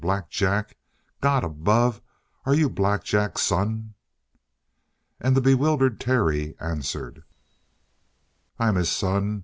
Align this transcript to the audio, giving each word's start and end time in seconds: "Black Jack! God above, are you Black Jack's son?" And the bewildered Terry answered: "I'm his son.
"Black 0.01 0.31
Jack! 0.31 0.77
God 1.21 1.43
above, 1.43 2.01
are 2.47 2.55
you 2.55 2.71
Black 2.71 3.03
Jack's 3.03 3.43
son?" 3.43 3.93
And 5.19 5.37
the 5.37 5.41
bewildered 5.41 5.99
Terry 5.99 6.55
answered: 6.59 7.23
"I'm 8.57 8.77
his 8.77 8.89
son. 8.89 9.39